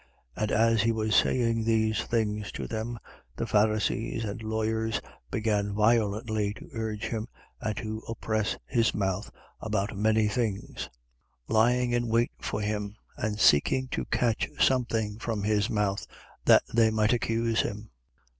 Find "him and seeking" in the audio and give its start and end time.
12.61-13.89